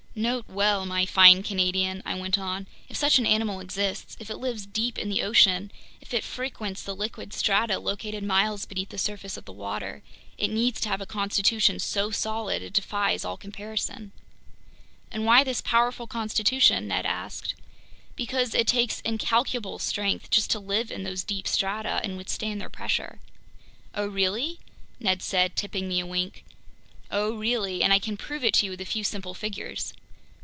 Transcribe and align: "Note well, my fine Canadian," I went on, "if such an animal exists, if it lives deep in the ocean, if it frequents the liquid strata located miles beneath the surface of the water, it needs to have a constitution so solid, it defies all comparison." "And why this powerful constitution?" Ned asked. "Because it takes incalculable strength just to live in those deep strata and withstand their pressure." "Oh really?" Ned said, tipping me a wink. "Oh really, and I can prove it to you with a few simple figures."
"Note 0.13 0.43
well, 0.49 0.85
my 0.85 1.05
fine 1.05 1.41
Canadian," 1.41 2.03
I 2.05 2.15
went 2.19 2.37
on, 2.37 2.67
"if 2.89 2.97
such 2.97 3.17
an 3.17 3.25
animal 3.25 3.61
exists, 3.61 4.17
if 4.19 4.29
it 4.29 4.35
lives 4.39 4.65
deep 4.65 4.99
in 4.99 5.07
the 5.07 5.21
ocean, 5.21 5.71
if 6.01 6.13
it 6.13 6.25
frequents 6.25 6.83
the 6.83 6.93
liquid 6.93 7.31
strata 7.31 7.79
located 7.79 8.21
miles 8.21 8.65
beneath 8.65 8.89
the 8.89 8.97
surface 8.97 9.37
of 9.37 9.45
the 9.45 9.53
water, 9.53 10.03
it 10.37 10.49
needs 10.49 10.81
to 10.81 10.89
have 10.89 10.99
a 10.99 11.05
constitution 11.05 11.79
so 11.79 12.11
solid, 12.11 12.61
it 12.61 12.73
defies 12.73 13.23
all 13.23 13.37
comparison." 13.37 14.11
"And 15.09 15.25
why 15.25 15.45
this 15.45 15.61
powerful 15.61 16.07
constitution?" 16.07 16.89
Ned 16.89 17.05
asked. 17.05 17.55
"Because 18.17 18.53
it 18.53 18.67
takes 18.67 18.99
incalculable 19.05 19.79
strength 19.79 20.29
just 20.29 20.51
to 20.51 20.59
live 20.59 20.91
in 20.91 21.03
those 21.03 21.23
deep 21.23 21.47
strata 21.47 22.01
and 22.03 22.17
withstand 22.17 22.59
their 22.59 22.69
pressure." 22.69 23.21
"Oh 23.95 24.07
really?" 24.07 24.59
Ned 24.99 25.21
said, 25.21 25.55
tipping 25.55 25.87
me 25.87 26.01
a 26.01 26.05
wink. 26.05 26.43
"Oh 27.09 27.31
really, 27.33 27.81
and 27.81 27.93
I 27.93 27.99
can 27.99 28.17
prove 28.17 28.43
it 28.43 28.53
to 28.55 28.65
you 28.65 28.71
with 28.71 28.81
a 28.81 28.85
few 28.85 29.05
simple 29.05 29.33
figures." 29.33 29.93